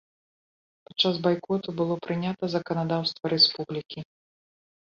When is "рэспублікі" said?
3.35-3.99